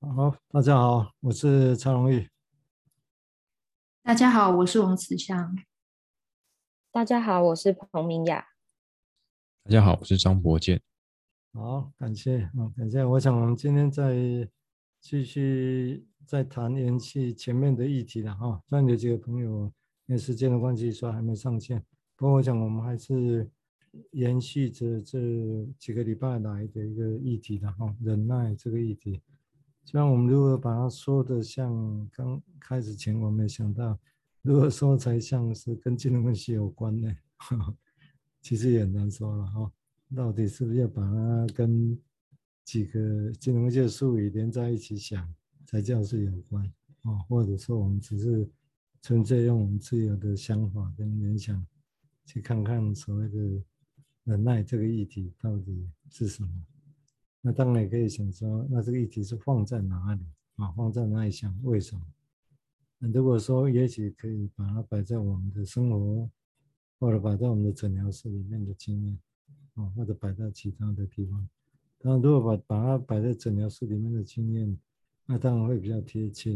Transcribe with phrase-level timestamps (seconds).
[0.00, 2.28] 好，大家好，我是蔡荣玉。
[4.00, 5.56] 大家好，我是王慈祥。
[6.92, 8.46] 大家好，我是彭明雅。
[9.64, 10.80] 大家好，我是张博健。
[11.52, 13.04] 好，感谢啊，感谢。
[13.04, 14.48] 我想我们今天再
[15.00, 18.62] 继续再谈延续前面的议题了哈。
[18.68, 19.64] 虽然有几个朋友
[20.06, 21.84] 因为时间的关系所以还没上线，
[22.14, 23.50] 不过我想我们还是
[24.12, 25.18] 延续着这
[25.76, 29.20] 几个礼拜来的一个议题的哈，忍耐这个议题。
[29.90, 33.98] 像我们如何把它说的像刚开始前我没想到，
[34.42, 37.10] 如何说才像是跟金融分析有关呢？
[38.42, 39.72] 其实也很难说了哈。
[40.14, 41.98] 到底是不是要把它跟
[42.66, 45.26] 几个金融界术语连在一起想，
[45.64, 46.62] 才叫是有关
[47.04, 47.16] 啊？
[47.26, 48.46] 或者说我们只是
[49.00, 51.66] 纯粹用我们自由的想法跟联想，
[52.26, 53.62] 去看看所谓的
[54.24, 56.50] 忍耐这个议题到底是什么？
[57.48, 60.20] 那当然也可以想说，那这个议题是放在哪里
[60.56, 60.70] 啊？
[60.72, 61.58] 放在哪里想？
[61.64, 62.02] 为什么？
[62.98, 66.28] 那如果说也许可以把它摆在我们的生活，
[66.98, 69.18] 或者摆在我们的诊疗室里面的经验，
[69.76, 71.48] 啊，或者摆在其他的地方。
[72.00, 74.76] 当然，如果把把它摆在诊疗室里面的经验，
[75.24, 76.54] 那当然会比较贴切。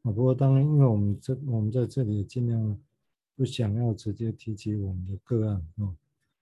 [0.00, 2.80] 啊，不过当然，因为我们这我们在这里尽量
[3.36, 5.92] 不想要直接提及我们的个案啊，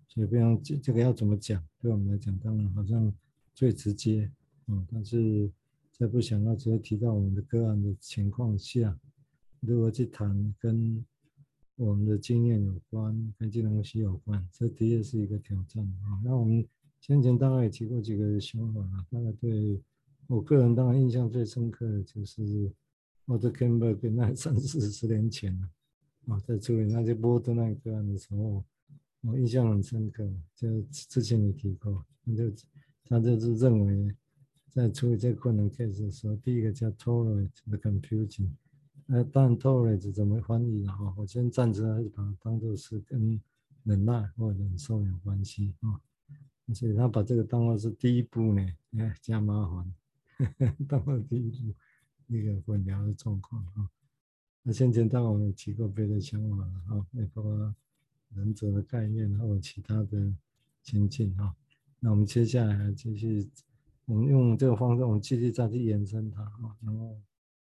[0.06, 3.12] 所以不用这这个要怎么讲，对我们来讲，当然好像。
[3.54, 4.30] 最直接，
[4.66, 5.50] 嗯，但是
[5.92, 8.98] 在不想要直接提到我们的个案的情况下，
[9.60, 11.04] 如何去谈跟
[11.76, 16.20] 我们的经验有关、跟金融分析有关，这的确是一个挑战啊。
[16.24, 16.66] 那我们
[17.00, 19.80] 先前大概也提过几个想法啊，大概对
[20.28, 22.72] 我个人当然印象最深刻的就是
[23.26, 25.68] 我的 Campbell 那三四十年前了
[26.26, 28.64] 啊，在处理那些波特那个案的时候，
[29.20, 32.50] 我印象很深刻，就之前也提过，那就。
[33.04, 34.14] 他就是认为，
[34.70, 38.48] 在处理这个困难 case 的时候，第一个叫 tolerate the confusion。
[39.06, 43.40] 那当 tolerate 怎么翻译的哈，我先暂时还是把它当做是跟
[43.84, 46.00] 忍耐或忍受有关系啊。
[46.72, 51.74] 所以他把这个当做是第一步呢，哎，加麻烦， 当做第一步
[52.26, 53.90] 那个混淆的状况啊。
[54.62, 57.74] 那先前当我们提过别的想法了啊，也包括
[58.34, 60.32] 忍者的概念，或者其他的
[60.82, 61.54] 情境啊。
[62.04, 63.48] 那我们接下来继续，
[64.06, 67.16] 我们用这个方式，我们继续再去延伸它啊，然后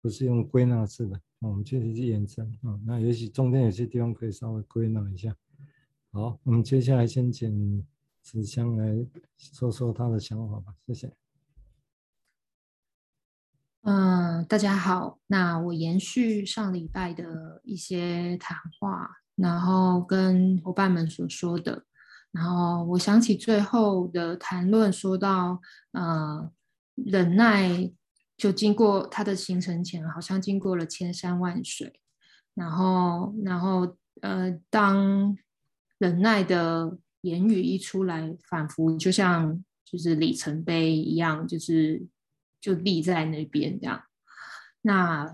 [0.02, 2.80] 不是用归纳式的，我们继续去延伸啊。
[2.88, 5.36] 那也许中间有些地方可以稍微归纳一下。
[6.12, 7.86] 好，我们接下来先请
[8.24, 9.06] 子香来
[9.38, 11.14] 说说他的想法吧，谢谢。
[13.84, 21.86] 嗯，大家好，那我延续上礼拜的一些谈话，然后跟伙伴们所说的。
[22.36, 25.62] 然后我想起最后的谈论，说到，
[25.94, 26.52] 呃，
[26.96, 27.90] 忍耐
[28.36, 32.02] 就经过它的形成前，好像经过了千山万水。
[32.54, 35.38] 然后，然后，呃，当
[35.98, 42.06] 忍耐的言语一出来，仿佛就像就是里程碑一样，就是
[42.60, 44.04] 就立在那边这样。
[44.82, 45.34] 那。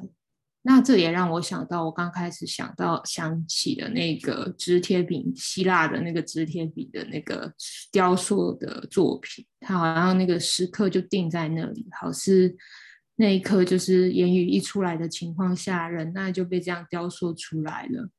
[0.63, 7.51] 那这也让我想到，我刚开始想到想起的那个直贴饼，希腊的那个直贴饼的那个
[7.91, 12.55] 雕塑的作品，它好像那个时刻就定在那里，好似
[13.15, 18.09] 那一刻就是言语一出来的情况下，人那就被这样雕塑出来了。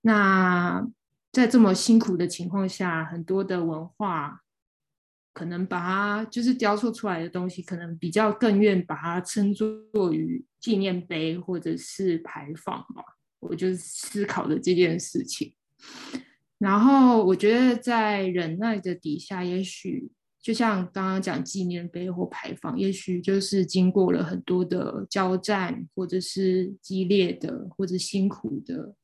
[0.00, 0.86] 那
[1.30, 4.40] 在这么辛苦的情况下，很多的文化。
[5.34, 13.04] 可能把它就是雕塑出来的东西，可能比较更愿把它称作于纪念碑或者是牌坊嘛。
[13.40, 15.54] 我就思考的这件事情。
[16.56, 20.10] 然后我觉得在忍耐的底下，也许
[20.40, 28.94] 就像刚刚讲纪念碑或牌坊，也许就是经过了很多的交战，或者是激烈的，或者辛苦的，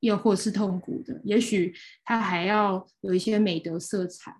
[0.00, 1.20] 又或是痛苦的。
[1.22, 4.34] 也许它还要有一些美德色彩。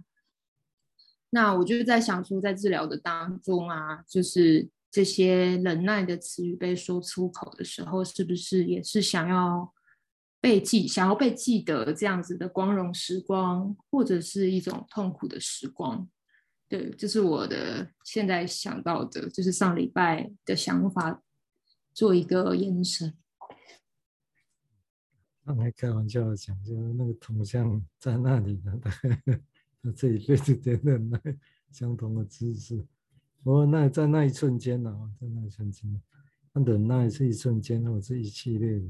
[1.29, 9.75] 那我就在想说，在治疗的当中啊，就是这些忍耐的词语被说出口的时候，是不是也是想要
[10.41, 16.09] 被记，想要被记得这样子的光荣时光，或者是一种痛苦的时光？
[16.69, 21.21] 对，这是我的现在想到的，就是上礼拜的想法，
[21.93, 23.13] 做一个延伸。
[25.45, 28.81] 刚才开玩笑讲，就是那个铜像在那里呢。
[29.83, 31.21] 那这一辈子的忍耐，
[31.73, 32.87] 相同的知识。
[33.45, 36.01] 不过那在那一瞬间呢、啊，在那一瞬间，
[36.51, 38.87] 那忍耐是一瞬间，或者是一系列的，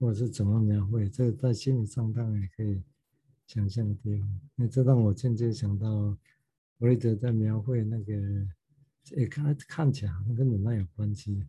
[0.00, 2.82] 或者是怎么描绘，这在心理上当然也可以
[3.46, 3.98] 想象的。
[4.54, 6.16] 那这让我间接想到
[6.78, 8.14] 弗雷德在描绘那个
[9.10, 11.46] 也看看起来好像跟忍耐有关系。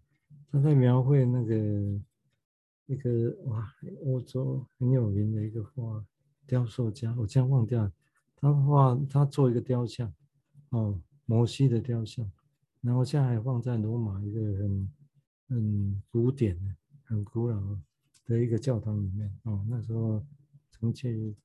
[0.51, 1.55] 他在描绘那个
[2.87, 3.73] 一个哇，
[4.03, 6.05] 欧洲很有名的一个画
[6.45, 7.91] 雕塑家，我竟然忘掉了。
[8.35, 10.13] 他画他做一个雕像，
[10.71, 12.29] 哦，摩西的雕像，
[12.81, 14.89] 然后现在还放在罗马一个很
[15.49, 17.61] 很古典的、很古老
[18.25, 19.31] 的一个教堂里面。
[19.43, 20.23] 哦，那时候
[20.71, 21.35] 曾去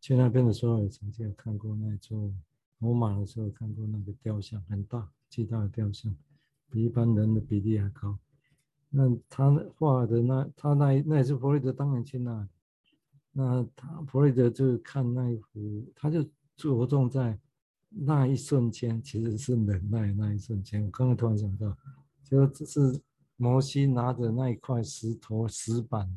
[0.00, 2.32] 去那边的时候，也曾经有看过那座。
[2.78, 6.16] 罗马的时候看过那个雕像，很大，巨大的雕像，
[6.70, 8.18] 比一般人的比例还高。
[8.88, 12.48] 那他画的那他那那也是弗洛伊德当年去那里，
[13.32, 16.24] 那他弗洛伊德就看那一幅，他就
[16.56, 17.38] 着重在
[17.90, 20.84] 那一瞬间，其实是忍耐那一瞬间。
[20.84, 21.76] 我刚刚突然想到，
[22.24, 23.00] 就这是
[23.36, 26.08] 摩西拿着那一块石头石板，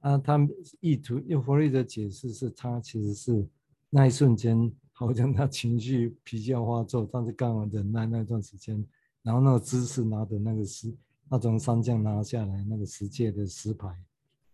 [0.00, 0.38] 啊，他
[0.80, 3.46] 意图用弗洛伊德解释是他其实是
[3.90, 4.72] 那一瞬间。
[4.92, 8.84] 好像他情绪脾气要发作，但是刚好忍耐那段时间，
[9.22, 10.92] 然后那个姿势拿的那个石，
[11.30, 13.96] 他从山上拿下来那个石界的石牌，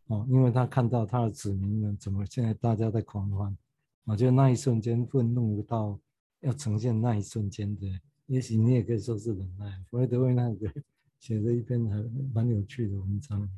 [0.08, 3.56] 哦，因为他看到他的子民们怎么现在大家在狂欢，
[4.04, 5.98] 我觉得那一瞬间愤怒到
[6.44, 7.86] 要呈现那一瞬间的，
[8.26, 9.82] 也许你也可以说是忍耐。
[9.90, 10.72] 弗洛伊德为那个
[11.18, 13.48] 写了一篇很蛮有趣的文章，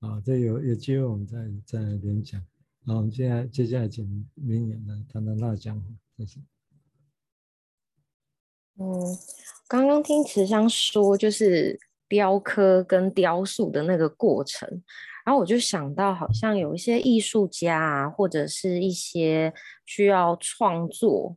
[0.00, 2.40] 啊，这有有机会我们再再来联讲。
[2.84, 5.86] 好，我们接下来接下来请明远来谈谈他的想法。
[8.80, 9.18] 嗯，
[9.66, 11.78] 刚刚听慈香说，就是
[12.08, 14.68] 雕刻跟雕塑的那个过程，
[15.24, 19.52] 然后我就想到，好像有一些艺术家啊，或者是一些
[19.84, 21.36] 需要创作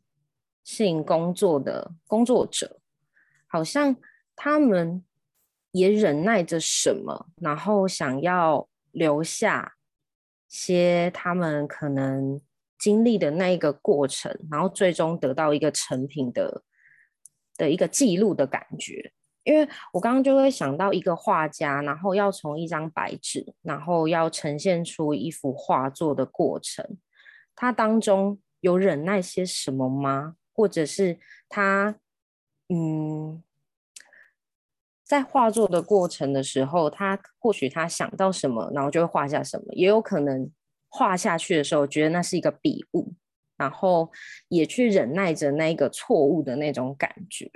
[0.71, 2.79] 性工作的工作者，
[3.47, 3.95] 好像
[4.35, 5.03] 他们
[5.71, 9.73] 也忍耐着什么，然后想要留下
[10.47, 12.41] 些他们可能。
[12.81, 16.63] 经历的那一个过程，然后最终得到一个成品的
[17.55, 19.13] 的一个记录的感觉。
[19.43, 26.97] 因为我刚刚就会想到一个画家，然后要从一张白纸，然后要呈现出一幅画作的过程，
[27.53, 30.37] 他当中有忍耐些什么吗？
[30.53, 31.19] 或者是
[31.49, 31.99] 他，
[32.69, 33.41] 嗯，
[35.03, 40.51] 在画作的过程的时候，他或许他想到什么，然后就会画下什么，也有可能。
[40.93, 43.13] 画下去的时候，觉得那是一个笔误，
[43.55, 44.11] 然后
[44.49, 47.49] 也去忍耐着那个错误的那种感觉，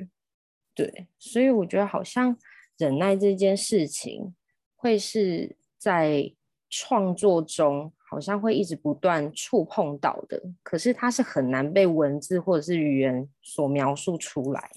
[0.73, 2.37] 对，所以我觉得好像
[2.77, 4.33] 忍耐这件事情，
[4.73, 6.33] 会是在
[6.69, 14.71] 创作中好像会一直不断触碰到的，可是它是很难被文字或者是语言所描述出来。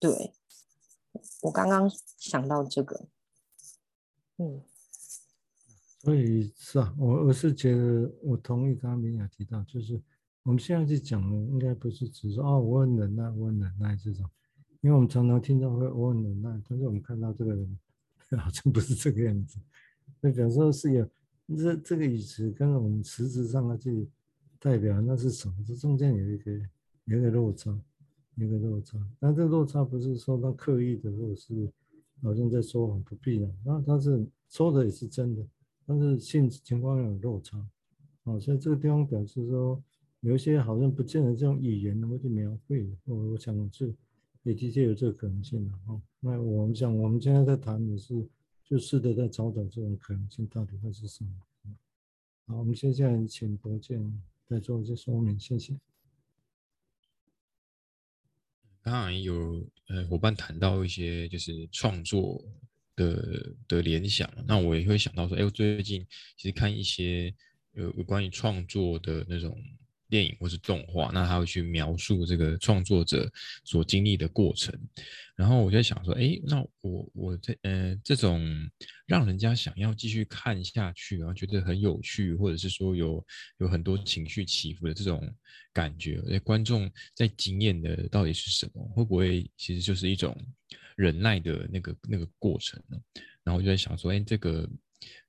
[0.00, 0.32] 对，
[1.42, 1.88] 我刚刚
[2.18, 3.06] 想到这个，
[4.38, 4.60] 嗯。
[6.00, 10.02] 所以是啊，我我是觉得我同意刚刚明雅提到，就是
[10.42, 14.28] 我们现在去讲的，应该不是只说哦，我很忍耐，我很忍耐这种，
[14.80, 17.78] 因为我们常常听到会我很忍耐，但是我们看到这个人
[18.36, 19.60] 好像不是这个样子，
[20.20, 21.08] 那有时候是有
[21.56, 24.08] 这这个语词跟我们实质上的去
[24.58, 25.54] 代表那是什么？
[25.66, 26.52] 这中间有一个
[27.04, 27.70] 有一个落差，
[28.36, 31.70] 有一个落差，但这落差不是说他刻意的，或者是
[32.22, 35.46] 好像在说谎不必然，那他是说的也是真的。
[35.86, 37.62] 但是性质情况有落差，
[38.22, 39.82] 哦，所以这个地方表示说，
[40.20, 42.90] 有一些好像不见得这种语言能够去描绘。
[43.04, 43.94] 我我想是
[44.44, 46.00] 也的确有这个可能性的哦。
[46.20, 48.26] 那我们想，我们现在在谈的是，
[48.64, 51.30] 就试着在找找这种可能性到底会是什么。
[52.46, 55.74] 好，我们接下来请博建再做一些说明，谢谢。
[58.82, 62.44] 刚刚有呃伙伴谈到一些就是创作。
[62.96, 66.06] 的的联想，那我也会想到说，哎，我最近
[66.36, 67.34] 其实看一些
[67.72, 69.60] 有关于创作的那种
[70.14, 73.28] 电影或是动画，那他会去描述这个创作者
[73.64, 74.72] 所经历的过程，
[75.34, 78.40] 然后我就在想说，哎，那我我这呃这种
[79.06, 83.26] 让人家想要继续看下去，然后觉得很有趣，或者是说有
[83.58, 85.28] 有很多情绪起伏的这种
[85.72, 88.88] 感觉，哎，观众在经验的到底是什么？
[88.94, 90.32] 会不会其实就是一种？
[90.96, 92.96] 忍耐的那个那个过程呢，
[93.42, 94.64] 然后我就在想说，哎，这个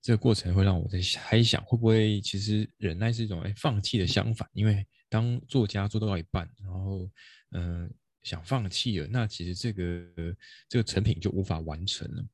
[0.02, 4.50] 这个过程会让我在猜想，会不会其实忍耐是一种哎放弃的相反？
[4.54, 7.10] 因为当作家做到一半，然后
[7.52, 7.90] 嗯、
[8.24, 10.36] 想放弃了，那其实这个
[10.70, 12.26] 这个成品就无法完成了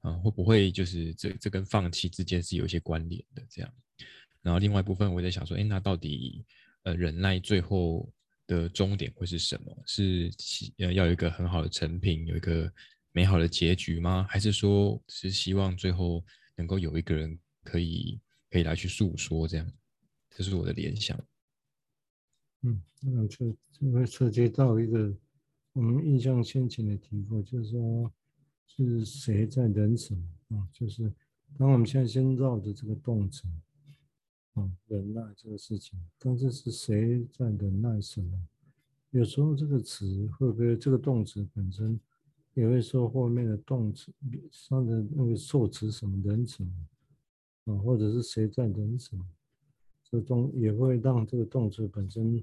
[0.00, 0.12] 啊？
[0.12, 3.72] 会不会就是这这跟放弃之间是有一些关联的这样？
[4.42, 6.44] 然后另外一部分我在想说，哎，那到底
[6.82, 8.12] 呃忍耐最后？
[8.50, 9.82] 的终点会是什么？
[9.86, 12.68] 是希呃要有一个很好的成品，有一个
[13.12, 14.26] 美好的结局吗？
[14.28, 16.20] 还是说是希望最后
[16.60, 19.72] 能够有一个人可以可以来去诉说这样？
[20.28, 21.18] 这是我的联想。
[22.60, 25.16] 嗯，那这这会涉及到一个
[25.72, 28.12] 我们印象先前的提过，就是说
[28.66, 30.68] 是谁在忍什么啊？
[30.70, 31.10] 就是
[31.56, 33.44] 当我们现在先绕着这个动词
[34.52, 38.38] 啊，忍耐这个事情，但是是谁在忍耐什么？
[39.12, 41.98] 有时候这个词会不会这个动词本身
[42.54, 44.12] 也会说后面的动词
[44.50, 46.70] 上的那个受词什么人什么
[47.72, 49.24] 啊，或者是谁在人什么？
[50.10, 52.42] 这动也会让这个动词本身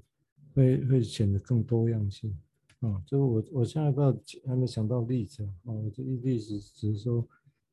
[0.54, 2.34] 会会显得更多样性。
[2.80, 7.26] 啊，就我我现在不知道还没想到例子啊，我这一例子只是说，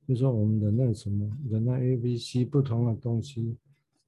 [0.08, 3.56] 就说我们忍耐什么，忍耐 A、B、C 不同的东西，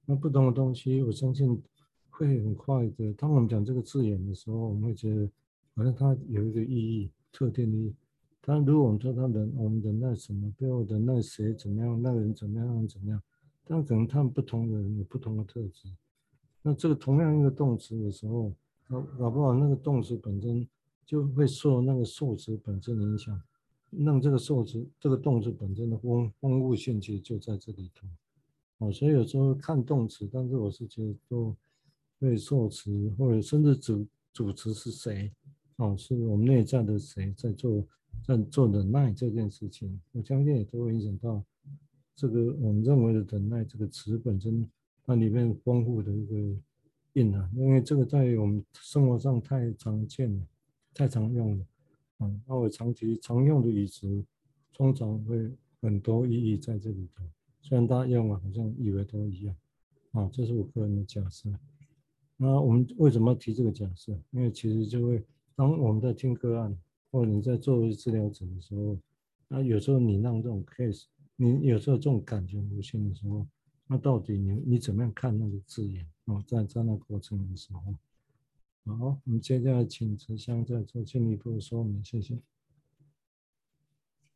[0.05, 1.61] 那不同的东西，我相信
[2.09, 3.13] 会很快的。
[3.13, 5.29] 当我们讲这个字眼的时候，我们会觉得
[5.75, 7.95] 好像它有一个意义，特定的意义。
[8.47, 13.21] 但如果我们说他忍，我们忍耐什么，背后忍耐谁怎么样，那个人怎么样，怎么样，
[13.65, 15.89] 但可能他们不同的人有不同的特质。
[16.61, 18.53] 那这个同样一个动词的时候，
[18.87, 20.65] 搞搞不好那个动词本身。
[21.07, 23.41] 就会受那个受词本身影响，
[23.91, 28.05] 让这个受词这个动词本身的丰丰富性其实就在这里头，
[28.79, 31.55] 哦，所以有时候看动词，但是我是觉得都
[32.19, 35.31] 会受词或者甚至主主词是谁，
[35.77, 37.83] 哦，是我们内在的谁在做
[38.23, 41.43] 在做忍耐这件事情，我相信也都会影响到
[42.15, 44.69] 这个我们认为的忍耐这个词本身
[45.05, 46.35] 它里面丰富的一个
[47.13, 50.45] 蕴含，因为这个在我们生活上太常见了。
[50.93, 51.65] 太常用了，
[52.21, 54.25] 嗯，那我长期常用的语词，
[54.73, 57.23] 通常会很多意义在这里头。
[57.61, 59.55] 虽然大家用了好像以为都一样，
[60.13, 61.51] 啊，这是我个人的假设。
[62.35, 64.11] 那我们为什么要提这个假设？
[64.31, 65.23] 因为其实就会
[65.57, 66.77] 当我们在听个案，
[67.11, 68.95] 或者你在作为治疗者的时候，
[69.47, 73.47] 那有时候你让这种 case，你有时候这种感觉无限的时候，
[73.87, 76.07] 那到底你你怎么样看那个字眼？
[76.25, 77.81] 哦，在在那过程的时候。
[78.85, 82.37] 好，我们接下来请慈香再做进一步的说明，谢谢。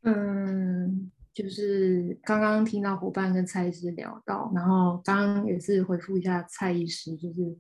[0.02, 7.56] 嗯，就是刚刚听到伙伴跟蔡医师聊到，然后刚刚也是回复一下蔡医师，就是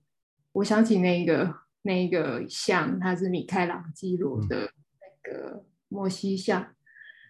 [0.53, 6.67] 我想起那个那个像，他是米开朗基罗的那个摩西像，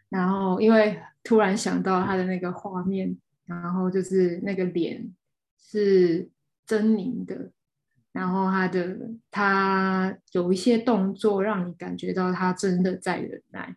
[0.09, 5.13] 然后因为突然想到他的那个画面，然后就是那个脸
[5.59, 6.29] 是
[6.67, 7.51] 狰狞的。
[8.13, 8.97] 然后他的
[9.31, 13.73] 他有一些动作，让你感觉到他真的在忍耐。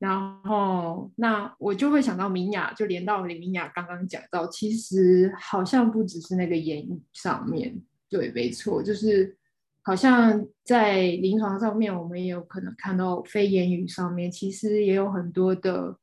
[0.00, 7.80] 然后那我就会想到明雅，就连到李明雅刚刚讲到，其实好像不只是那个言语上面，
[8.10, 9.36] 对，没错，就是
[9.82, 15.98] 好像在临床上面，我们也有可能看到非言语上面，其实也有很多的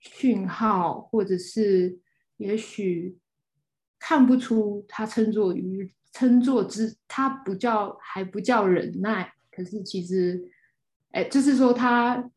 [0.00, 1.98] 讯号，或者是
[2.38, 3.18] 也许
[3.98, 5.92] 看不出他称作于。
[6.10, 9.34] 称作之，他不叫，还不叫忍耐。
[9.52, 10.42] 可是其实，
[11.12, 12.28] 哎，就是说他，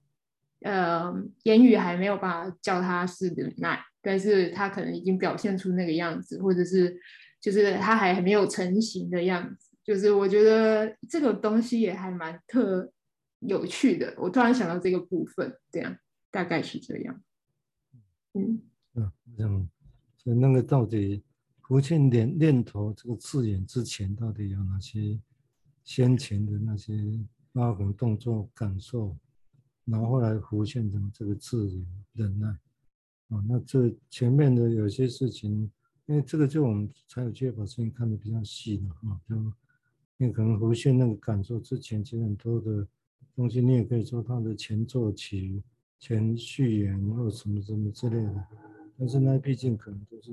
[0.60, 1.12] 呃，
[1.44, 6.96] 言语还没有办法叫他是忍耐，但是他可能已经表现出那个样子，或者是，
[7.40, 9.71] 就是他还没有成型的样子。
[9.84, 12.92] 就是我觉得这个东西也还蛮特
[13.40, 14.14] 有趣的。
[14.18, 15.98] 我突然想到这个部分，这样
[16.30, 17.22] 大概是这样。
[18.34, 18.62] 嗯，
[18.94, 19.70] 嗯，这样，
[20.18, 21.24] 所以那个到底。
[21.68, 25.18] 浮现念念头这个字眼之前，到底有哪些
[25.86, 26.94] 先前的那些
[27.54, 29.16] 发魂动作感受，
[29.86, 32.50] 然后后来浮现成这个字眼忍耐
[33.30, 33.42] 啊？
[33.48, 35.72] 那这前面的有些事情，
[36.08, 39.54] 因为这个就我们才有机会把事情看得比较细嘛啊，就
[40.25, 42.88] 你可能浮现那个感受之前，其实很多的
[43.36, 45.63] 东西，你也可以说它的前奏曲、
[46.00, 48.48] 前序言或者什么什么之类的，
[48.98, 50.32] 但是那毕竟可能都是。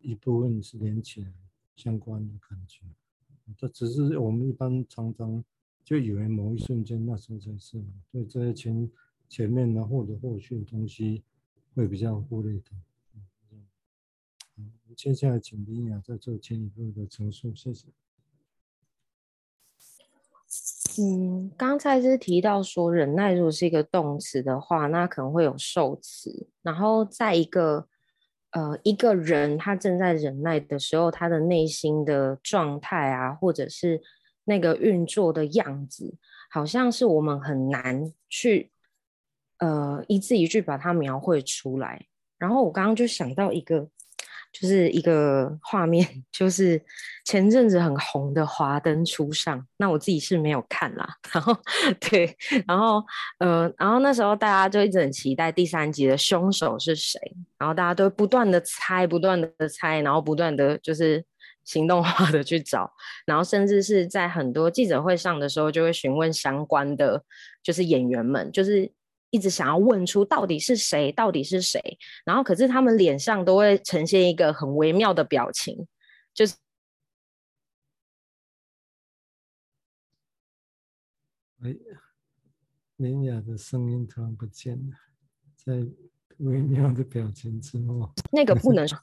[0.00, 1.32] 一部分是连起来
[1.74, 2.84] 相关的感觉，
[3.56, 5.44] 这只是我们一般常常
[5.82, 8.88] 就以为某一瞬间那时候才是，所以这些前
[9.28, 11.24] 前面的或者后续的东西
[11.74, 12.70] 会比较忽略的。
[14.56, 17.88] 嗯，接下来请林雅再做进一步的陈述，谢谢。
[21.00, 27.86] 嗯，刚才是提到说忍耐如果是一个动词的话，那可能会有受词，然后再一个。
[28.52, 34.00] 呃，一个人他正在忍耐的时候，他的内心的状态啊，或者是
[34.44, 36.16] 那个运作的样子，
[36.50, 38.72] 好像是我们很难去
[39.58, 42.06] 呃一字一句把它描绘出来。
[42.38, 43.86] 然后我刚刚就想到一个。
[44.52, 46.82] 就是一个画面， 就是
[47.24, 51.06] 前阵子很红的《华灯初上》，那我自己是没有看啦。
[51.32, 51.56] 然后
[52.00, 52.36] 对，
[52.66, 53.02] 然后
[53.38, 57.20] 呃，然后那时候大家就一直很期待第三集的凶手是谁，
[57.58, 61.24] 然后大家都不断的猜，不断的猜，然后不断的就是
[61.64, 62.90] 行动化的去找，
[63.26, 67.22] 然后甚至是在很多记者会上的时候，就会询问相关的，
[67.62, 68.90] 就是演员们，就是
[69.30, 71.80] 一直想要问出到底是谁，到底是谁，
[72.24, 75.86] 然后可是他们脸上都会呈现一个很微妙的表情，
[76.32, 76.54] 就是。
[81.60, 81.74] 哎，
[82.96, 84.96] 连雅的声音突然不见了，
[85.56, 85.84] 在
[86.38, 88.96] 微妙的表情之后，那个不能说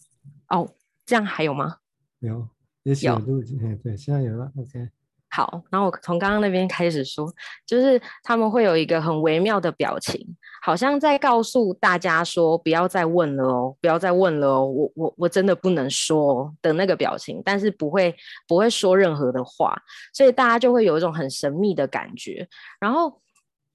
[0.48, 0.74] 哦，
[1.06, 1.80] 这样还有吗？
[2.20, 2.48] 有，
[2.84, 4.90] 也许有录进去，对，现在有了，OK。
[5.36, 7.30] 好，然后我从刚刚那边开始说，
[7.66, 10.26] 就是他们会有一个很微妙的表情，
[10.62, 18.16] 好像在告诉大家说不要再问了哦，不要再问了哦，我我我真的不能说的那个表情，但是不会
[18.48, 19.76] 不会说任何的话，
[20.14, 22.48] 所以大家就会有一种很神秘的感觉，
[22.80, 23.22] 然后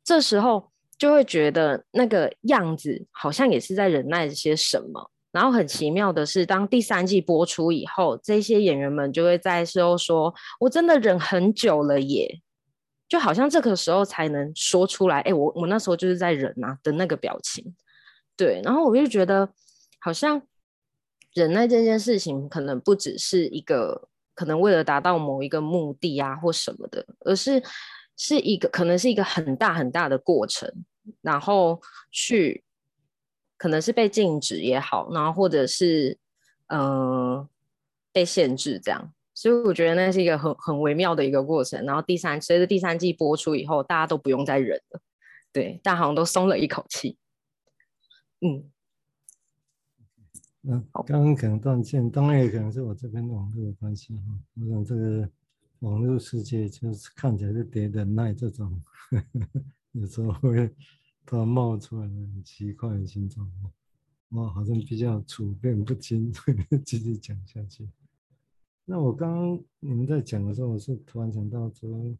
[0.02, 5.10] 这时候就会觉得那个样子好像也是在忍耐些什么。
[5.32, 12.40] 然后很奇妙的是，当第三季播出以后，这些演员们就会在事后说：“我真的忍很久了耶。”
[13.08, 15.20] 就好像这个时候才能说出来。
[15.20, 17.74] 哎，我我那时候就是在忍啊的那个表情。
[18.36, 19.48] 对，然后我就觉得，
[20.00, 20.42] 好像
[21.34, 27.62] 忍耐这件事情，可能不只是一个，可能为了达到某一个目的啊或什么的，而是
[28.16, 30.68] 是一个，可能是一个很大很大的过程，
[31.20, 32.64] 然后去。
[33.60, 36.16] 可能是被禁止也好，然后或者是
[36.68, 37.48] 嗯、呃、
[38.10, 41.84] 被限制这样，所以我觉得那是一个很很微妙的一个过程。
[41.84, 45.02] 然后第三随着第三季播出以后，大家都不用再忍了，
[45.52, 47.18] 对，大家好像都松了一口气。
[48.40, 48.64] 嗯，
[50.62, 54.22] 那刚刚可能断线，当然也可能是我这边网络的关系哈。
[54.54, 55.28] 我想这个
[55.80, 59.18] 网络世界就是看起来是得忍耐这种，呵
[59.52, 59.62] 呵
[59.92, 60.74] 有时候会。
[61.30, 63.48] 它冒出来了很奇怪的形状，
[64.30, 66.32] 哇，好像比较处变不惊，
[66.84, 67.88] 继续讲下去。
[68.84, 72.12] 那我刚刚你们在讲的时候，我是突然想到说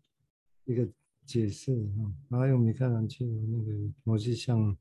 [0.65, 0.89] 一个
[1.27, 1.85] 解释
[2.29, 4.77] 哈，还有米开朗基罗那个摩西像，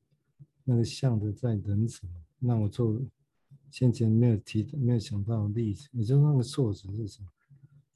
[0.63, 2.13] 那个像的在等什么？
[2.37, 3.01] 那我做
[3.71, 7.29] 先前没有提、没有想到例子，也就是那个数值是什么？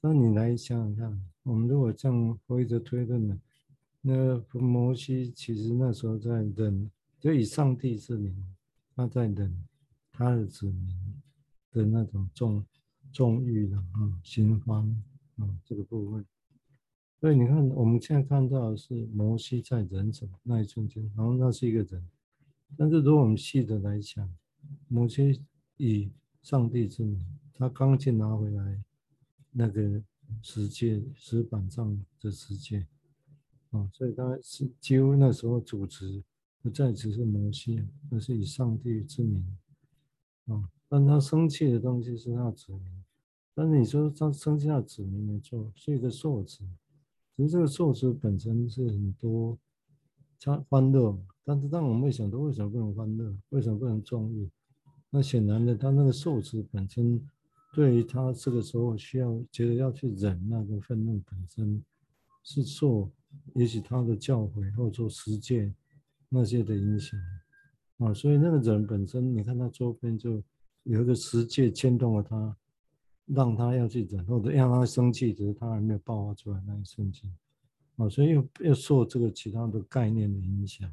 [0.00, 3.40] 那你来想想看，我们如果这样回一直推论呢？
[4.06, 8.36] 那摩西其实那时候在忍，就以上帝之名，
[8.94, 9.64] 他在忍
[10.12, 10.94] 他的子民
[11.72, 12.62] 的那种重
[13.10, 14.86] 重欲的啊心慌
[15.38, 16.22] 啊这个部分。
[17.18, 22.06] 所以你看，我们现在看到的是摩西在忍什么那一瞬间，然后那是一个人。
[22.76, 24.30] 但是如果我们细的来想，
[24.86, 25.40] 摩西
[25.78, 26.10] 以
[26.42, 28.84] 上帝之名，他刚去拿回来
[29.50, 30.02] 那个
[30.42, 32.86] 十诫石板上的十诫。
[33.74, 36.22] 啊，所以他是几乎那时候主持
[36.62, 39.44] 不再只是摩西，而是以上帝之名
[40.46, 40.70] 啊。
[40.88, 42.80] 但他生气的东西是他的子民，
[43.52, 46.58] 但是你说他生气他子民没错，是一个受子，
[47.36, 49.58] 其实这个受子本身是很多
[50.40, 54.48] 他欢乐，但是当我们会想到为什么不能欢乐，为什么不能壮丽？
[55.10, 57.20] 那显然的，他那个受子本身
[57.72, 61.82] 对于他这个时候需要觉得要去忍那个愤怒本身
[62.44, 63.10] 是受。
[63.54, 65.74] 也许他的教诲或者说实践
[66.28, 67.18] 那些的影响
[67.98, 70.40] 啊，所以那个人本身，你看他周边就
[70.84, 72.56] 有一个实践牵动了他，
[73.26, 77.28] 让他要去忍，或者让他生气，只是他还没有爆发出来那一瞬间
[77.96, 80.88] 啊，所以又又受这个其他的概念的影响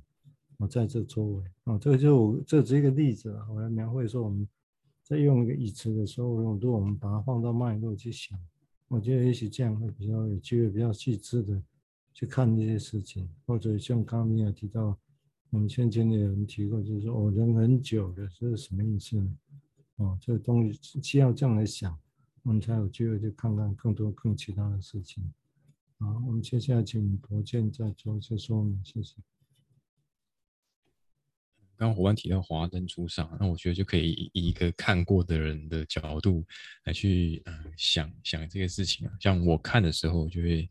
[0.57, 4.47] 啊，在这周围啊，这个就这只是一个例子啊，我来描绘说我们
[5.03, 8.37] 在用一个语词的时候，如果我们把它放到脉络去想，
[8.91, 11.63] 我觉得也许这样会比较有机会，比较细致的。
[12.13, 14.99] 去看这些事情，或者像刚刚你也提到，
[15.49, 19.33] 我们先前也有人提过，就是说我人很久的，是什么意思呢？
[19.95, 21.97] 哦，这个东西需要这样来想，
[22.43, 25.23] 我们才有机会去看看更多更其他的事情。
[25.99, 29.15] 好，我们接下来请博建再做一些说明，谢谢。
[31.81, 36.45] 刚伙伴提到华灯初上，那我觉得就可以以一个看过的人的角度
[36.85, 39.13] 来去呃想想这个事情啊。
[39.19, 40.69] 像我看的时候，就会。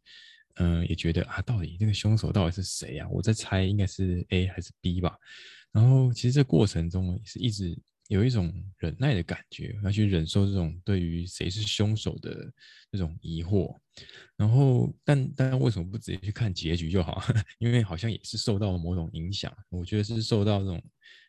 [0.57, 3.09] 嗯，也觉得啊，到底那个凶手到底是谁啊？
[3.09, 5.17] 我在猜，应该是 A 还是 B 吧。
[5.73, 7.75] 然后其实这过程中也是一直
[8.11, 12.53] 有一种忍耐的感觉，要去忍受这种对于谁是凶手的
[12.91, 13.73] 这种疑惑。
[14.37, 17.23] 然后，但但为什么不直接去看结局就好？
[17.61, 19.57] 因为好像也是受到某种影响。
[19.69, 20.83] 我觉得是受到这种，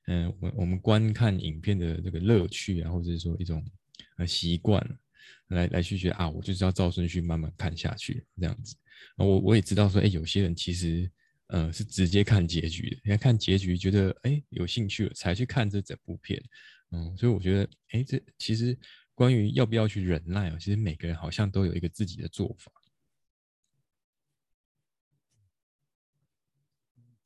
[0.08, 3.63] 嗯，我我们观看影片的这个乐趣啊，或者是说一种
[4.17, 4.84] 呃习惯，
[5.50, 8.76] 来来去觉得啊，我就是要照顺序慢慢看下去这样子。
[9.17, 11.12] 我我也知道说，哎，有些人其实，
[11.51, 12.95] 呃，是直接看结局的。
[13.03, 16.41] 你看看结局，觉得哎有兴趣了，才去看这整部片。
[16.91, 18.77] 嗯，所以我觉得，哎，这其实
[19.13, 22.71] 关于要不要去忍耐，其实每个人好像都有一个自己的做法。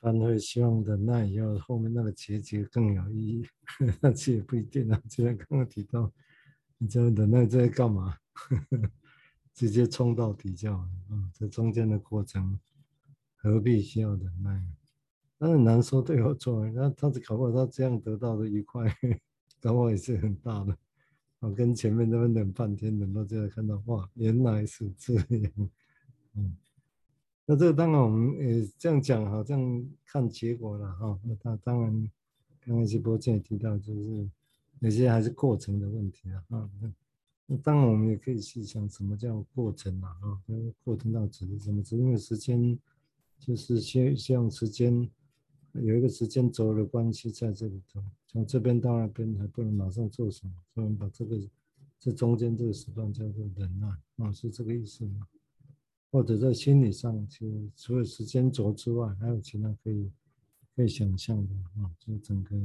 [0.02, 3.48] 他会希望忍耐以后，后面那个结局更有意义，
[4.02, 5.02] 那这也不一定啊。
[5.10, 6.12] 就像刚刚提到，
[6.78, 8.18] 你这忍耐在干嘛？
[9.54, 11.32] 直接冲到底就好了啊！
[11.34, 12.60] 这中间的过程
[13.46, 14.62] 何必需要忍耐？
[15.38, 16.68] 那很难说对或错。
[16.70, 18.86] 那他只搞不好他这样得到的愉快，
[19.62, 20.76] 搞不好也是很大的。
[21.40, 25.70] 我跟前面那边等半天，等到这样看到哇，原来是这样，
[26.34, 26.58] 嗯。
[27.46, 31.20] 那这个当然我们也这样讲，好像看结果了哈。
[31.22, 32.12] 那当然，
[32.66, 34.28] 刚刚徐波健也提到，就是
[34.80, 36.44] 有些还是过程的问题啊。
[37.46, 40.10] 那当然我们也可以去想，什么叫过程啊？
[40.22, 41.84] 啊，那个过程到底指的什么？
[41.84, 42.80] 只因为时间，
[43.40, 45.10] 就是希希望时间
[45.74, 51.40] 有一个时间轴的关系在这里头，从这边到那边还不能马上做什么，所以我们把这个
[52.00, 55.28] 这中间这个时段叫做忍耐啊，是这个意思吗？
[56.12, 57.46] 或者在心理上，就
[57.76, 60.10] 除了时间轴之外，还有其他可以
[60.76, 62.56] 可以想象的啊，就整个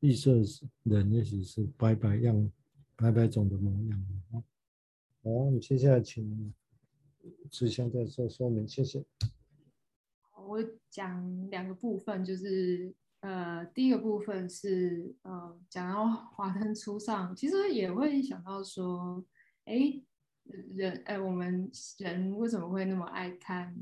[0.00, 0.42] 预设
[0.82, 2.52] 人也许是百百样、
[2.96, 3.98] 百百种的模样
[4.32, 4.42] 啊。
[5.22, 6.52] 好，我们接下来请
[7.50, 9.02] 志祥再做说明，谢谢。
[10.56, 19.24] 我讲两个部分，就是呃，第一个部分是呃，讲到 华灯初上，其实也会想到说，
[19.64, 20.02] 哎。
[20.76, 23.74] 人，哎，我们人为什么会那么爱看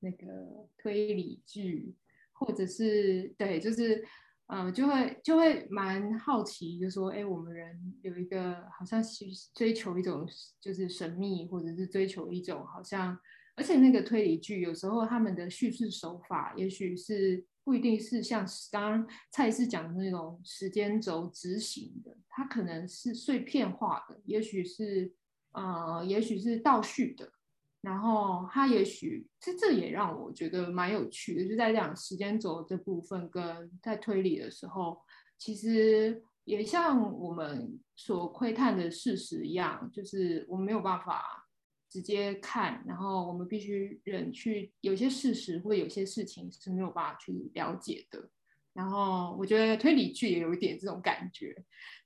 [0.00, 1.94] 那个推理剧，
[2.32, 4.04] 或者是对，就是，
[4.44, 10.28] 呃，就会就会蛮好奇，就说，哎，我们人有一个好像去追求一种
[10.60, 13.18] 就是神秘，或者是追求一种好像，
[13.56, 25.12] 而且那个推理剧有时候他们的叙事手法，也许是不一定是像刚刚蔡司讲的那种时间轴执行的，它可能是碎片化的，也许是。
[25.54, 27.30] 呃，也许是倒叙的，
[27.82, 35.02] 然后他也许这这也让我觉得蛮有趣的，就在讲时间轴这部分跟在推理的时候，
[35.36, 41.41] 其实也像我们所窥探的事实一样，就是我们没有办法
[41.92, 48.30] 直接看，然后我们必须忍去有些事实或有些事情是没有办法去了解的。
[48.72, 51.54] 然后我觉得推理剧也有一点这种感觉，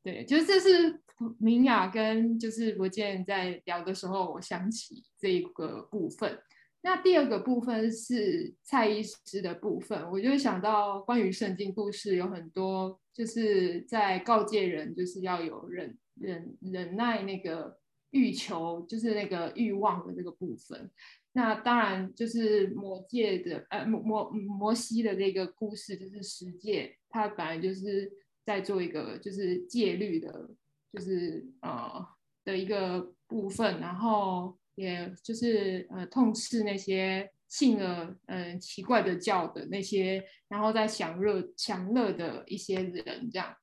[0.02, 1.00] 对，就是这是
[1.38, 6.36] 明雅跟就是博建在聊的时候，我想起这一个部分。
[6.82, 17.78] 那第二个部分是蔡医师的部分，我就想到关于圣经故事有很多，就是在告诫人就是要有忍忍忍耐那个
[18.10, 20.90] 欲求，就是那个欲望的这个部分。
[21.32, 28.10] 那当然就是魔界的，呃，摩摩摩西的这个故事，就是十诫，他本来就是
[28.44, 30.48] 在做一个就是戒律的，
[30.92, 32.06] 就是呃
[32.44, 43.54] 的一个部分，然后也就是呃痛斥那些信了嗯、奇怪的教的那些，然后在享乐享乐的一些人这样，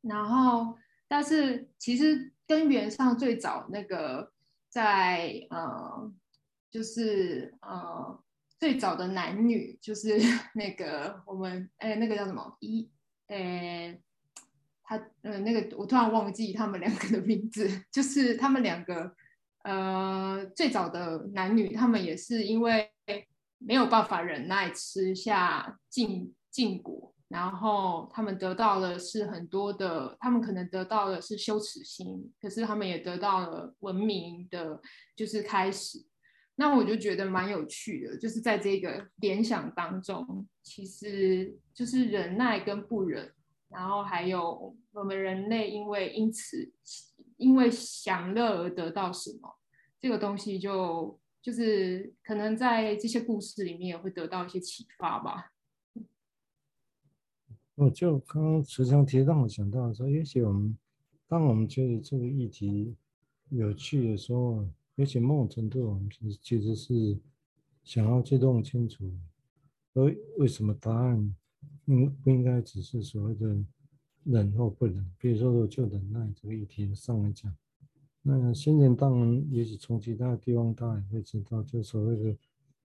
[0.00, 0.76] 然后
[1.06, 4.30] 但是其实根源上最早那个
[4.68, 6.12] 在呃。
[6.72, 8.18] 就是呃，
[8.58, 10.16] 最早的男女就是
[10.56, 12.90] 那个我们哎，那个叫什么一
[13.28, 14.00] 哎，
[14.82, 19.14] 他呃那个我突然忘记他们两个的名字， 就是他们两个
[19.64, 22.90] 呃最早的男女，他们也是因为
[23.58, 34.78] 没有办法忍耐吃下禁禁果，然后他们得到的是很多的，他们可能得到的是羞耻心，可是他们也得到了文明的，
[35.16, 36.04] 就是开始。
[36.56, 43.32] 那我就觉得蛮有趣的，就是在这个联想当中，其实就是忍耐跟不忍，
[43.70, 46.70] 然后还有我们人类因为因此
[47.38, 49.56] 因为享乐而得到什么，
[49.98, 55.51] 这个东西就就是可能在这些故事里面也会得到一些启发吧。
[57.74, 60.76] 我就刚刚时常提让我想到说，也许我们
[61.26, 62.94] 当我们觉得这个议题
[63.50, 64.66] 有趣的时候。
[64.94, 66.06] 而且某种程度，我们
[66.42, 67.18] 其实是
[67.82, 69.10] 想要去弄清楚，
[69.94, 71.34] 而为什么答案
[71.86, 73.56] 应不应该只是所谓的
[74.24, 75.10] 忍或不忍？
[75.18, 77.50] 比如说，我就忍耐这个议题上来讲，
[78.20, 82.36] 那先前当然也许从其他地方，大家也会知道，就所谓的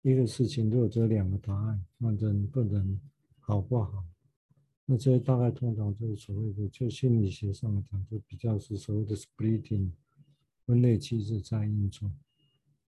[0.04, 3.02] 一个事情，如果只有两个答案，那忍不忍
[3.40, 4.04] 好不好？
[4.86, 9.92] 那这些大概通常就是所谓的，就心理学上来讲，就比较是所谓的 splitting。
[10.68, 12.12] 分类机制在运作，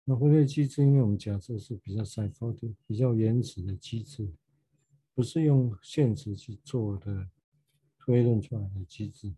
[0.05, 4.29] 那分类机制，因为我们假设是比较 psychotic 比较原始的机制，
[5.15, 7.29] 不是用现实去做的
[7.97, 9.33] 推论出来的机制，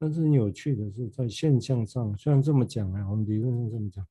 [0.00, 4.04] 但是有趣的是，在现象上虽然这么讲啊，我们理论上这么讲，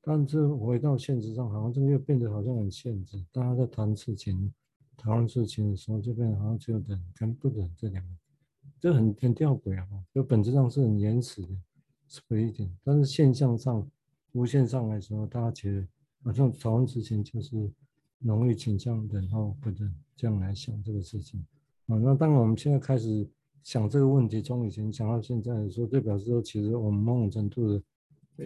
[0.00, 3.24] 但是回到现实上，好像这个又变得好像很限制。
[3.30, 4.52] 大家在谈事情、
[4.96, 8.10] 讨论事情的时候，就变得好像只有忍跟不忍这两个，
[8.80, 9.88] 这很很吊诡啊！
[10.12, 11.48] 就本质上是很原始的，
[12.08, 12.70] 是不一点。
[12.82, 13.86] 但是现象上、
[14.32, 15.86] 无限上来说，大家觉得
[16.22, 17.70] 好像讨论事情就是
[18.18, 21.44] 容易倾向忍或不忍，这样来想这个事情
[21.86, 21.96] 啊。
[21.98, 23.28] 那当然我们现在开始。
[23.64, 27.82] 想这个问题，从以前想到现在来说，这表示说，其实我们某种程度的，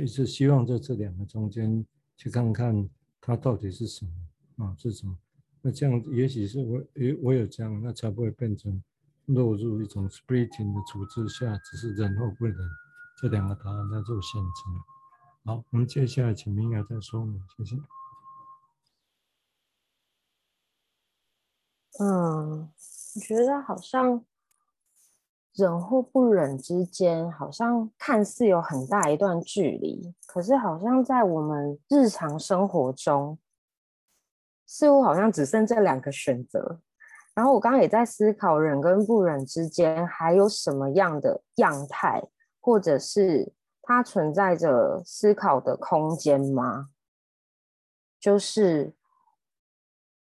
[0.01, 1.85] 一直希望在这两个中间
[2.17, 2.89] 去看看
[3.21, 5.19] 它到底是什么啊，是什么？
[5.61, 8.83] 那这样也许是我，也，我有这样，那才不会变成
[9.27, 12.57] 落入一种 splitting 的处置下，只是忍或不忍
[13.21, 15.53] 这两个答案在做选择。
[15.53, 17.77] 好，我们接下来请明雅再说明，谢谢。
[22.01, 24.25] 嗯，我觉得好像。
[25.55, 33.37] 忍或不忍之间，好像看似有很大一段距离，可是好像在我们日常生活中，
[34.69, 36.79] 似乎好像只剩这两个选择。
[37.35, 42.23] 然后我刚刚也在思考，忍跟不忍之间还有什么样的样态，
[42.61, 43.53] 或者是
[43.83, 46.91] 它存在着思考的空间吗？
[48.21, 48.95] 就是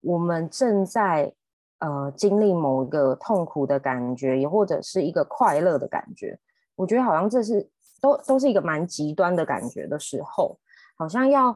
[0.01, 1.33] 我们正在。
[1.79, 6.39] 呃，经历某一个痛苦的感觉，也或者是一个快乐的感觉，
[6.75, 10.57] 我觉得好像这是都都是一个蛮极端的感觉的时候，
[10.95, 11.51] 好像要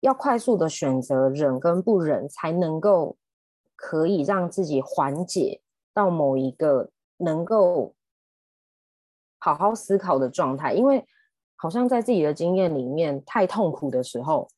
[0.00, 3.16] 要快速的选择忍跟不忍，才能够
[3.74, 5.60] 可以让自己缓解
[5.92, 7.94] 到某一个能够
[9.38, 11.06] 好好思考的状态，因为
[11.56, 14.48] 好像在自己的经验里面，太痛苦的时候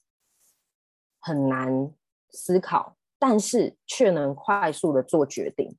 [1.19, 1.93] 很难
[2.31, 2.97] 思考。
[3.23, 5.77] 但是却能快速的做决定，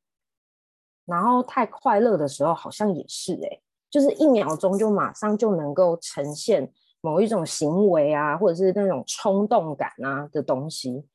[1.06, 6.72] 然后太快乐的时候好像也是哎、就是一秒钟就马上就能够呈现
[7.02, 11.06] 某一种行为啊，或者是那种冲动感啊的东西，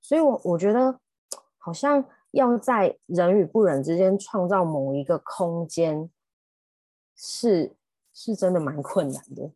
[0.00, 1.00] 所以我我觉得
[1.56, 6.10] 好像要在人与不忍之间创造某一个空间，
[7.16, 7.74] 是
[8.12, 9.50] 是真的蛮困难的，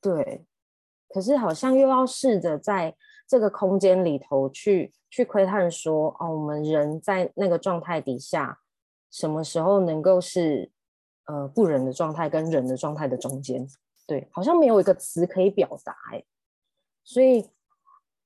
[0.00, 0.46] 对，
[1.08, 2.96] 可是好像又要试着在。
[3.30, 8.58] 这个空间里头去去窥探说，说哦，我们人在那个状态底下，
[9.10, 10.70] 什么时候能够是
[11.26, 13.68] 呃不忍的状态跟忍的状态的中间？
[14.08, 16.24] 对，好像没有一个词可以表达哎，
[17.04, 17.48] 所以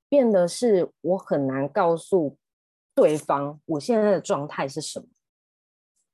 [0.08, 2.38] 变得是我很难告诉
[2.94, 5.08] 对方我现在的状态是什么。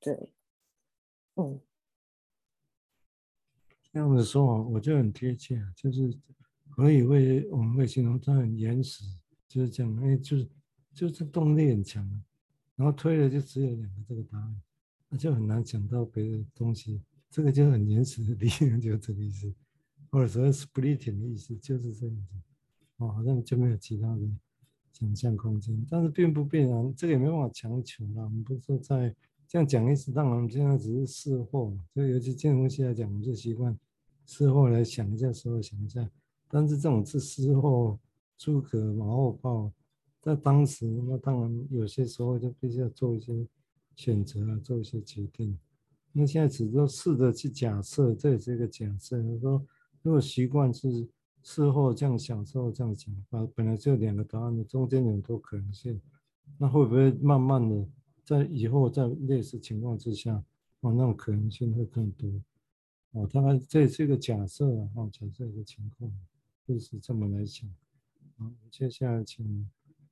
[0.01, 0.33] 对，
[1.35, 1.61] 嗯，
[3.93, 6.19] 这样子说，我觉得很贴切，就是。
[6.75, 9.03] 可以为我们会形容它很原始，
[9.49, 10.49] 就是这样，因为就是
[10.93, 12.01] 就是动力很强，
[12.77, 14.61] 然后推了就只有两个这个答案，
[15.09, 17.01] 那就很难讲到别的东西。
[17.29, 19.53] 这个就很原始的理论，就是这个意思，
[20.09, 22.33] 或者说 splitting 的意思就是这样子。
[22.97, 24.21] 哦，好像就没有其他的
[24.91, 28.23] 想象空间，但是并不必然，这个也没办法强求啦。
[28.23, 29.15] 我们不是在
[29.47, 33.77] 这样讲意思，当然我们现在只是事后，所以尤其这种东西来讲，我们就习惯
[34.25, 36.09] 事后来想一下，事后想一下。
[36.49, 37.97] 但是这种是事后
[38.37, 39.71] 诸葛马后炮，
[40.19, 43.47] 在当时那当然有些时候就必须要做一些
[43.95, 45.57] 选择啊，做一些决定。
[46.11, 49.21] 那现在只是试着去假设，这也是一个假设。
[49.39, 49.65] 说
[50.01, 51.07] 如果习惯是
[51.43, 55.99] 事后这样想，事后这样想，啊，本来就两个答案的，中间有很多可能性，
[56.57, 57.87] 那会不会慢慢的
[58.23, 60.35] 在以后在类似情况之下，
[60.81, 62.29] 哦，那种可能性会更多？
[63.11, 66.11] 哦，当然这是一个假设啊，哦，假设一个情况。
[66.67, 67.67] 就是这么来讲，
[68.37, 69.67] 好，接下来请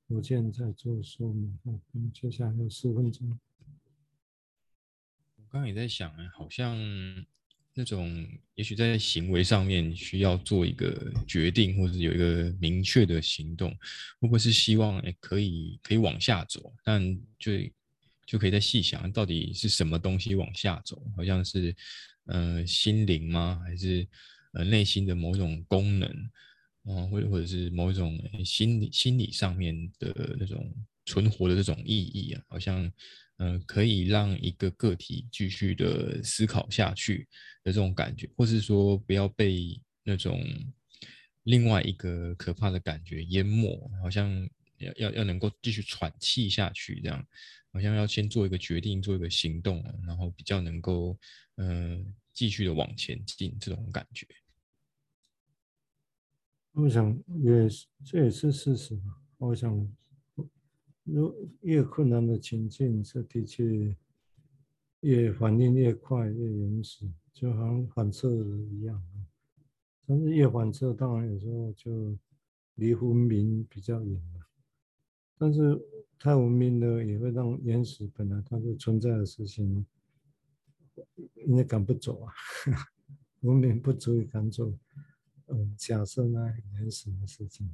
[0.08, 1.56] 罗健再做说明。
[1.64, 3.38] 好，我们接下来还有四分钟。
[5.48, 6.76] 我刚刚也在想，好像
[7.72, 13.70] 那种也许在行为上面需要做一个决定，或者有一个明确的行动，
[14.20, 16.70] 会不会是希望哎可以可以往下走？
[16.84, 17.52] 但就
[18.26, 21.02] 就可以再细想，到底是什么东西往下走？
[21.16, 21.74] 好像是
[22.26, 23.58] 呃心灵吗？
[23.64, 24.06] 还是
[24.52, 26.30] 呃内心的某种功能？
[26.84, 30.70] 嗯，或者或者是某一种心理心理上面的那种
[31.06, 32.92] 存活的这种意义啊，好像、
[33.38, 37.26] 呃、可以让一个个体继续的思考下去
[37.64, 40.40] 的这种感觉，或是说不要被那种
[41.44, 44.28] 另外一个可怕的感觉淹没，好像
[44.78, 47.26] 要要要能够继续喘气下去，这样
[47.72, 51.18] 好像要先做一个决定，做一个行动，然后比较能够
[51.56, 54.26] 嗯、呃、继续的往前进这种感觉。
[56.72, 59.00] 我想也是，这也是事实。
[59.38, 59.88] 我想，
[61.10, 63.96] 如越困难的情境，是的确
[65.00, 68.30] 越反应越快、越原始，就好像反射
[68.70, 69.02] 一样。
[70.06, 72.16] 但是越反射，当然有时候就
[72.74, 74.46] 离文明比较远了。
[75.36, 75.80] 但是
[76.18, 79.86] 太文明的也会让原始本来它就存在的事情，
[81.46, 82.32] 应该赶不走啊。
[83.42, 84.72] 文明不足以赶走，
[85.46, 87.72] 嗯，假设那很原始的事情，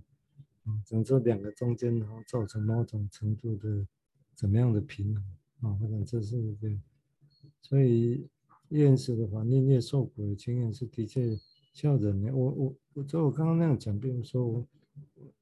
[0.66, 3.86] 嗯，整这两个中间，然后造成某种程度的
[4.34, 5.24] 怎么样的平衡
[5.70, 5.78] 啊？
[5.80, 6.68] 我想这是一个，
[7.60, 8.26] 所以
[8.68, 11.38] 原始的话，念念受苦的经验是的确
[11.72, 12.34] 吓人的。
[12.34, 14.66] 我我我就我刚刚那样讲，比如说我，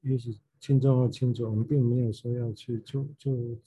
[0.01, 3.57] 也许轻重要轻重，我们并没有说要去就就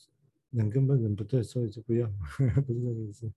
[0.51, 2.07] 人根本人不对，所以就不要，
[2.67, 3.31] 不是这个意思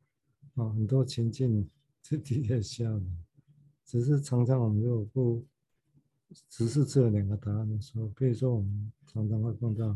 [0.55, 0.69] 啊。
[0.69, 1.69] 很多情境。
[2.01, 3.25] 这的确吓人，
[3.86, 5.45] 只是常常我们如果不，
[6.49, 9.87] 只是这两个答案的时候，比如说我们常常会碰到，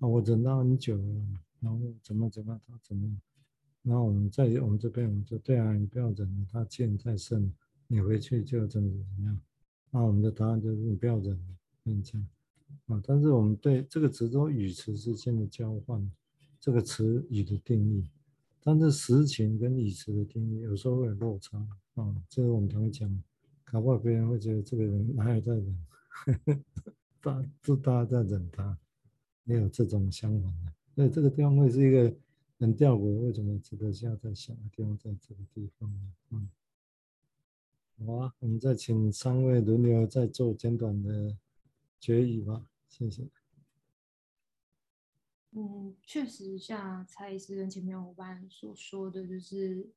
[0.00, 1.26] 啊，我忍到很久了，
[1.60, 3.20] 然后怎么怎么他怎么样，
[3.82, 7.52] 然后我们在我们这边我们就对啊，你不要忍了，他剑在身，
[7.86, 9.40] 你回去就怎么怎么样，
[9.90, 12.20] 那我们的答案就是你不要忍了，跟你讲，
[12.86, 16.10] 啊，但是我们对这个词中语词之间的交换，
[16.60, 18.10] 这个词语的定义。
[18.60, 21.56] 但是实情跟语词的定义有时候会有落差
[21.94, 23.22] 啊、这是我们常讲，
[23.70, 25.78] 搞不好别人会觉得这个人哪有在忍，
[27.20, 28.78] 大就大在忍他，
[29.44, 32.14] 没有这种想法的，所以这个地方会是一个
[32.58, 36.12] 很吊诡，为什么值得下在想的地方在这个地方呢？
[36.30, 36.48] 嗯，
[38.06, 41.36] 好啊，我们再请三位轮流再做简短的
[42.00, 43.28] 结语吧，谢谢。
[45.52, 49.88] 嗯，确实像蔡医师跟前面伙伴所说的，就是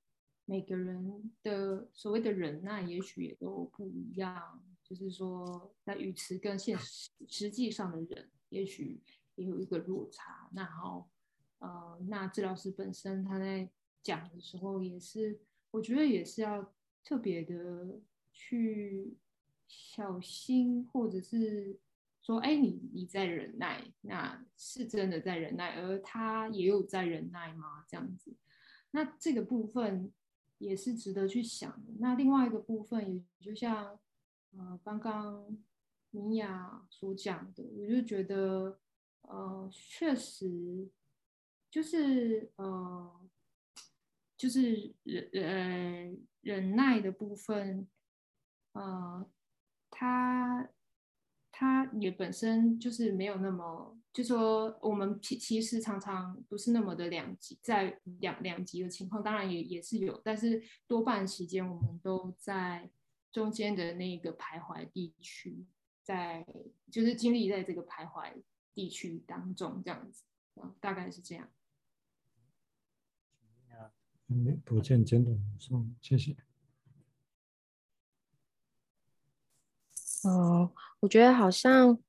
[0.46, 4.64] 每个人的所谓的忍耐，也许也都不一样。
[4.84, 9.02] 就是说，在语词跟现实实际上的忍，也许
[9.36, 10.50] 也有一个落差。
[10.54, 11.10] 然后，
[11.60, 13.70] 呃，那治疗师本身他在
[14.04, 15.40] 讲的时候，也是
[15.72, 16.74] 我觉得也是要
[17.04, 18.00] 特别的
[18.34, 19.16] 去
[19.68, 21.80] 小心，或者是。
[22.24, 27.84] 说，哎，你你在忍耐，那是真的在忍耐，而他也有在忍耐吗？
[27.88, 28.32] 这样子，
[28.92, 30.14] 那这个部分
[30.62, 31.94] 也是值得去想的。
[32.00, 34.00] 那另外一个部分，也就像
[34.58, 35.58] 呃刚刚
[36.12, 38.80] 米娅所讲的，我就觉得
[39.22, 40.90] 呃确实
[41.70, 43.30] 就是呃
[44.38, 47.88] 就是忍呃忍耐的部分，
[48.74, 49.26] 呃
[49.90, 50.70] 他。
[51.54, 62.92] 他也本身就是没有那么，就说我们其其实常常不是那么的两极，在两两极的情况，当然也也是有，但是多半时间我们都在
[63.32, 65.66] 中间的那个徘徊地区，
[66.04, 66.46] 在
[66.92, 68.44] 就是经历在这个徘徊
[68.74, 70.24] 地区当中这样子，
[70.80, 71.50] 大概是这样。
[74.34, 76.38] 嗯，不见简短送，谢谢。
[80.24, 80.72] 哦，
[81.02, 82.00] 我觉得好像，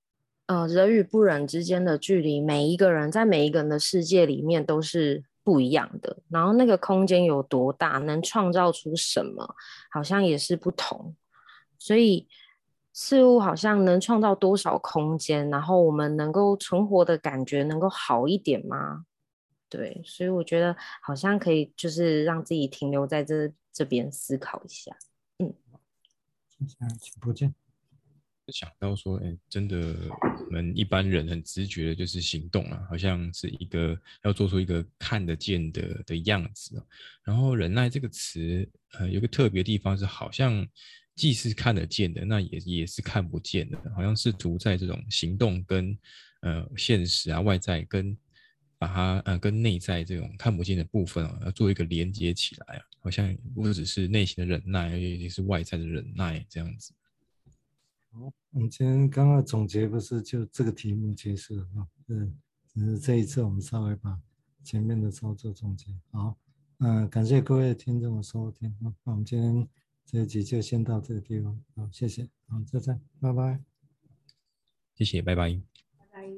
[0.53, 6.19] 呃，人与不人之间的距离，每一个人在每一个人的世界里面都是不一样的。
[6.29, 9.57] 然后那个空间有多大，能创造出什么，
[9.91, 11.17] 好像也是不同。
[11.79, 12.29] 所以
[12.93, 19.07] 事物好像能创造多少空间，然后我们能够存活的感觉能够好一点吗？
[19.71, 24.95] 对，所以我觉得好像可以，就是让自己停留在这这边思考一下。
[25.39, 25.55] 嗯，
[26.47, 27.55] 谢谢，请不见。
[28.53, 29.97] 想到说，哎，真的，
[30.47, 36.81] 我们一般人很直觉的就是行动啊，好像是一个要做出一个看得见的的样子。
[37.25, 40.67] 然后忍耐这个词，呃，有个特别地方是，好像
[41.15, 45.97] 既是看得见的，那也也是看不见的，好像试图在这种行动跟
[46.43, 48.17] 呃现实啊外在跟
[48.79, 56.93] 把它呃跟内在这种看不见的部分啊，要做一个连接起来啊，好像不只是内心的忍耐，也是外在的忍耐这样子。
[58.15, 61.89] 好，我们今天刚刚总结不是就这个题目结束了啊？
[62.09, 64.21] 嗯，只是这一次我们稍微把
[64.63, 65.87] 前面的操作总结。
[66.11, 66.37] 好，
[66.81, 68.77] 嗯，感谢各位听众的收听。
[68.79, 69.67] 那我们今天
[70.05, 71.59] 这一集就先到这个地方。
[71.75, 72.29] 好，谢谢。
[72.49, 73.59] 好，再见，拜拜。
[74.95, 75.59] 谢谢，拜拜。
[75.97, 76.31] 拜拜。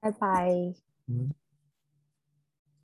[0.00, 0.74] 拜拜。
[1.06, 1.32] 嗯。